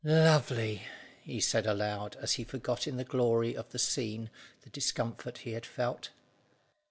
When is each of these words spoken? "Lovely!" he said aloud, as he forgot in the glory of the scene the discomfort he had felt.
"Lovely!" 0.03 0.81
he 1.21 1.39
said 1.39 1.67
aloud, 1.67 2.17
as 2.19 2.31
he 2.31 2.43
forgot 2.43 2.87
in 2.87 2.97
the 2.97 3.03
glory 3.03 3.53
of 3.53 3.69
the 3.69 3.77
scene 3.77 4.31
the 4.63 4.71
discomfort 4.71 5.37
he 5.37 5.51
had 5.51 5.63
felt. 5.63 6.09